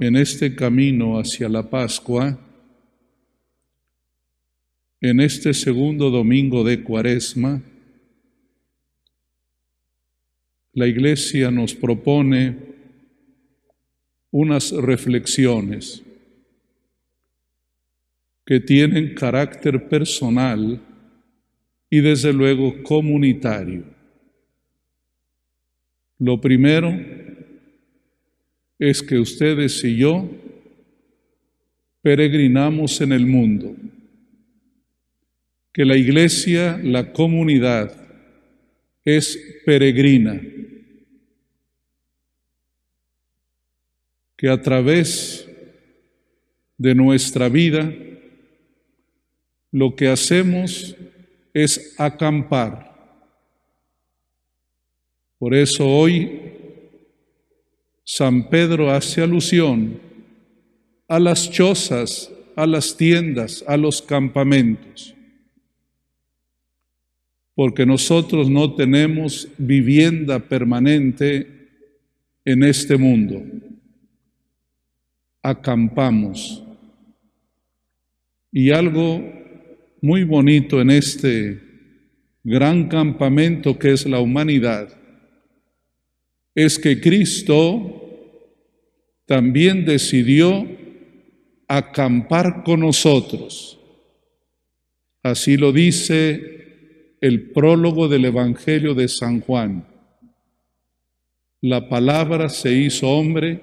[0.00, 2.38] en este camino hacia la Pascua,
[5.00, 7.60] en este segundo domingo de Cuaresma,
[10.72, 12.56] la Iglesia nos propone
[14.30, 16.02] unas reflexiones
[18.46, 20.80] que tienen carácter personal
[21.90, 23.84] y desde luego comunitario.
[26.18, 27.17] Lo primero
[28.78, 30.30] es que ustedes y yo
[32.00, 33.74] peregrinamos en el mundo,
[35.72, 37.92] que la iglesia, la comunidad,
[39.04, 40.40] es peregrina,
[44.36, 45.48] que a través
[46.76, 47.92] de nuestra vida
[49.72, 50.96] lo que hacemos
[51.52, 52.88] es acampar.
[55.38, 56.58] Por eso hoy
[58.18, 60.00] San Pedro hace alusión
[61.06, 65.14] a las chozas, a las tiendas, a los campamentos,
[67.54, 71.68] porque nosotros no tenemos vivienda permanente
[72.44, 73.40] en este mundo.
[75.40, 76.64] Acampamos.
[78.50, 79.22] Y algo
[80.00, 81.62] muy bonito en este
[82.42, 84.88] gran campamento que es la humanidad
[86.56, 87.97] es que Cristo
[89.28, 90.66] también decidió
[91.68, 93.78] acampar con nosotros.
[95.22, 99.86] Así lo dice el prólogo del Evangelio de San Juan.
[101.60, 103.60] La palabra se hizo hombre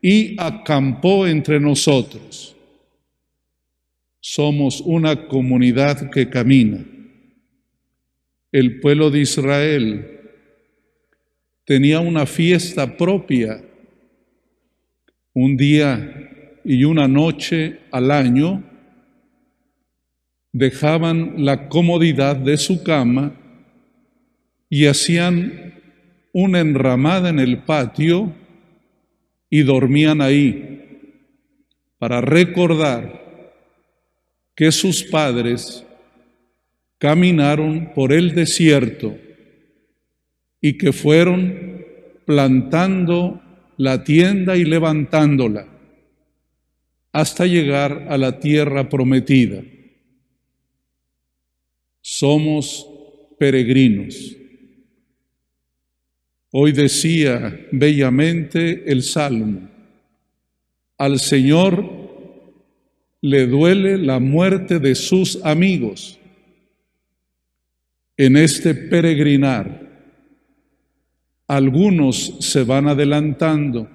[0.00, 2.54] y acampó entre nosotros.
[4.20, 6.86] Somos una comunidad que camina.
[8.52, 10.20] El pueblo de Israel
[11.64, 13.64] tenía una fiesta propia,
[15.34, 18.62] un día y una noche al año,
[20.52, 23.32] dejaban la comodidad de su cama
[24.68, 25.74] y hacían
[26.32, 28.32] una enramada en el patio
[29.48, 31.10] y dormían ahí
[31.98, 33.20] para recordar
[34.54, 35.84] que sus padres
[36.98, 39.16] caminaron por el desierto
[40.60, 41.84] y que fueron
[42.26, 43.40] plantando
[43.80, 45.66] la tienda y levantándola
[47.12, 49.62] hasta llegar a la tierra prometida.
[52.02, 52.86] Somos
[53.38, 54.36] peregrinos.
[56.52, 59.70] Hoy decía bellamente el Salmo,
[60.98, 61.90] al Señor
[63.22, 66.20] le duele la muerte de sus amigos.
[68.18, 69.89] En este peregrinar,
[71.50, 73.90] algunos se van adelantando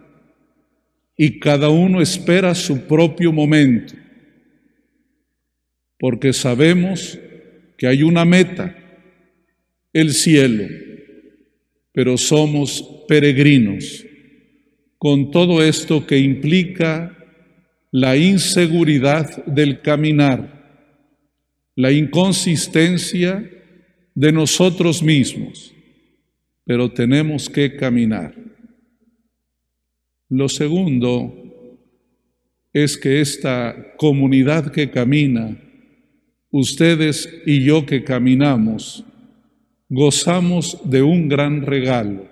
[1.16, 3.94] y cada uno espera su propio momento,
[5.98, 7.18] porque sabemos
[7.78, 8.76] que hay una meta,
[9.94, 10.66] el cielo,
[11.94, 14.06] pero somos peregrinos,
[14.98, 17.16] con todo esto que implica
[17.90, 20.92] la inseguridad del caminar,
[21.74, 23.50] la inconsistencia
[24.14, 25.75] de nosotros mismos
[26.66, 28.34] pero tenemos que caminar.
[30.30, 31.34] Lo segundo
[32.74, 35.58] es que esta comunidad que camina,
[36.50, 39.06] ustedes y yo que caminamos,
[39.88, 42.28] gozamos de un gran regalo,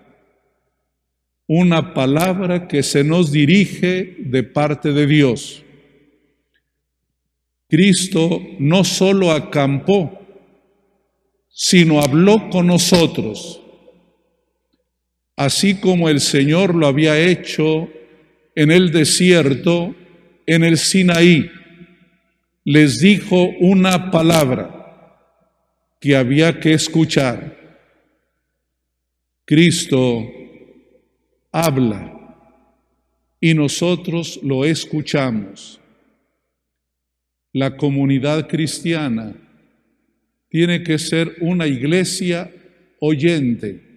[1.48, 5.64] una palabra que se nos dirige de parte de Dios.
[7.70, 10.20] Cristo no solo acampó,
[11.50, 13.63] sino habló con nosotros
[15.36, 17.90] así como el Señor lo había hecho
[18.56, 19.96] en el desierto,
[20.46, 21.50] en el Sinaí,
[22.64, 24.80] les dijo una palabra
[26.00, 27.58] que había que escuchar.
[29.46, 30.26] Cristo
[31.52, 32.14] habla
[33.40, 35.80] y nosotros lo escuchamos.
[37.52, 39.36] La comunidad cristiana
[40.50, 42.52] tiene que ser una iglesia
[43.00, 43.93] oyente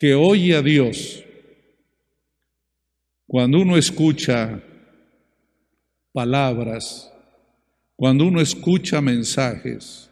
[0.00, 1.22] que oye a Dios.
[3.26, 4.58] Cuando uno escucha
[6.10, 7.12] palabras,
[7.96, 10.10] cuando uno escucha mensajes,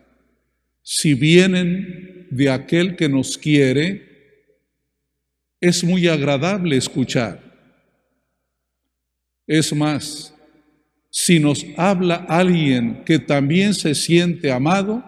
[0.82, 4.06] si vienen de aquel que nos quiere,
[5.58, 7.40] es muy agradable escuchar.
[9.46, 10.34] Es más,
[11.08, 15.02] si nos habla alguien que también se siente amado,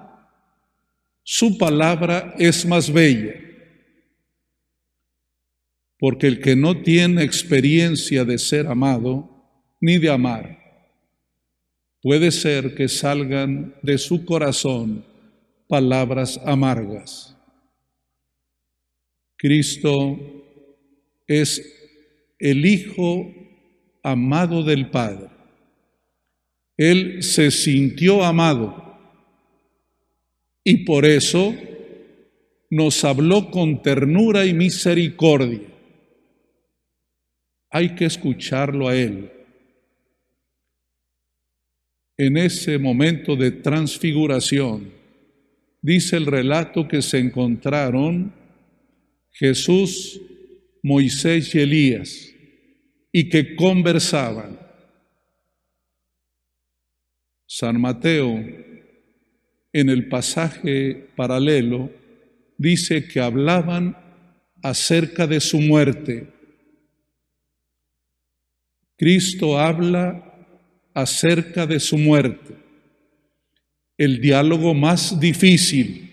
[1.22, 3.49] su palabra es más bella
[6.00, 9.28] porque el que no tiene experiencia de ser amado
[9.80, 10.58] ni de amar,
[12.02, 15.04] puede ser que salgan de su corazón
[15.68, 17.36] palabras amargas.
[19.36, 20.18] Cristo
[21.26, 21.62] es
[22.38, 23.32] el Hijo
[24.02, 25.28] amado del Padre.
[26.78, 28.98] Él se sintió amado
[30.64, 31.54] y por eso
[32.70, 35.69] nos habló con ternura y misericordia.
[37.70, 39.30] Hay que escucharlo a Él.
[42.16, 44.92] En ese momento de transfiguración,
[45.80, 48.32] dice el relato que se encontraron
[49.30, 50.20] Jesús,
[50.82, 52.34] Moisés y Elías
[53.12, 54.58] y que conversaban.
[57.46, 58.44] San Mateo,
[59.72, 61.90] en el pasaje paralelo,
[62.58, 63.96] dice que hablaban
[64.62, 66.28] acerca de su muerte.
[69.00, 70.22] Cristo habla
[70.92, 72.54] acerca de su muerte,
[73.96, 76.10] el diálogo más difícil.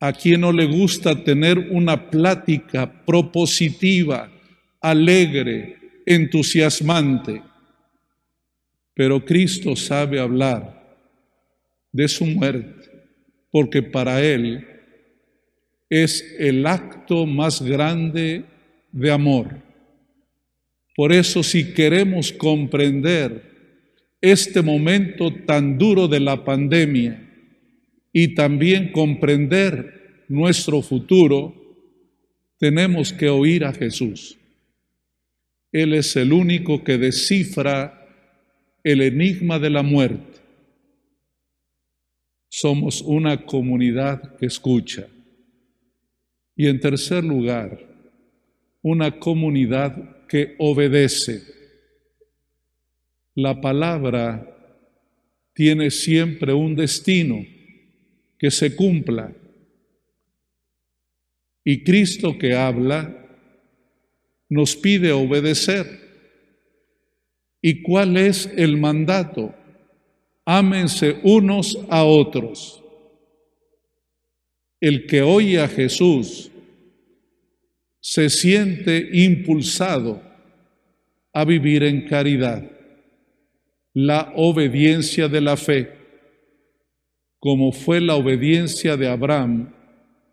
[0.00, 4.32] A quien no le gusta tener una plática propositiva,
[4.80, 5.76] alegre,
[6.06, 7.42] entusiasmante.
[8.94, 10.96] Pero Cristo sabe hablar
[11.92, 12.88] de su muerte,
[13.50, 14.66] porque para Él
[15.90, 18.46] es el acto más grande
[18.90, 19.69] de amor.
[21.00, 23.40] Por eso si queremos comprender
[24.20, 27.26] este momento tan duro de la pandemia
[28.12, 31.54] y también comprender nuestro futuro,
[32.58, 34.36] tenemos que oír a Jesús.
[35.72, 38.06] Él es el único que descifra
[38.84, 40.38] el enigma de la muerte.
[42.50, 45.06] Somos una comunidad que escucha.
[46.54, 47.88] Y en tercer lugar,
[48.82, 51.42] una comunidad que obedece.
[53.34, 54.46] La palabra
[55.52, 57.44] tiene siempre un destino
[58.38, 59.34] que se cumpla.
[61.64, 63.26] Y Cristo que habla
[64.48, 65.98] nos pide obedecer.
[67.60, 69.52] ¿Y cuál es el mandato?
[70.44, 72.84] Ámense unos a otros.
[74.80, 76.49] El que oye a Jesús
[78.00, 80.22] se siente impulsado
[81.32, 82.68] a vivir en caridad,
[83.92, 85.92] la obediencia de la fe,
[87.38, 89.72] como fue la obediencia de Abraham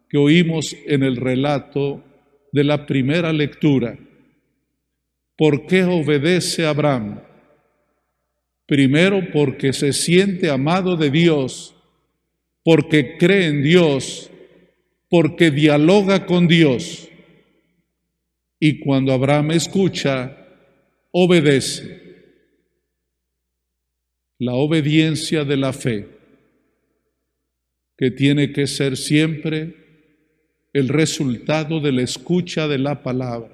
[0.10, 2.04] que oímos en el relato
[2.52, 3.98] de la primera lectura.
[5.36, 7.22] ¿Por qué obedece Abraham?
[8.66, 11.76] Primero porque se siente amado de Dios,
[12.64, 14.32] porque cree en Dios,
[15.10, 17.10] porque dialoga con Dios.
[18.60, 20.36] Y cuando Abraham escucha,
[21.12, 22.06] obedece.
[24.40, 26.08] La obediencia de la fe,
[27.98, 29.76] que tiene que ser siempre
[30.74, 33.52] el resultado de la escucha de la palabra.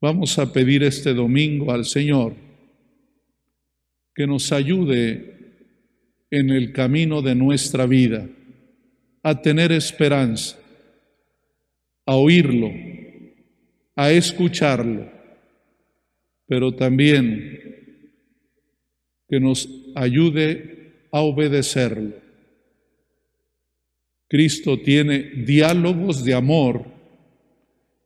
[0.00, 2.34] Vamos a pedir este domingo al Señor
[4.14, 5.30] que nos ayude
[6.30, 8.28] en el camino de nuestra vida
[9.22, 10.58] a tener esperanza,
[12.06, 12.70] a oírlo,
[14.00, 15.10] a escucharlo,
[16.46, 17.58] pero también
[19.28, 22.14] que nos ayude a obedecerlo.
[24.28, 27.00] Cristo tiene diálogos de amor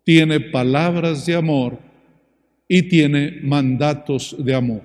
[0.04, 1.78] tiene palabras de amor
[2.68, 4.82] y tiene mandatos de amor.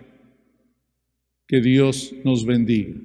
[1.45, 2.95] Que Dios nos bendiga.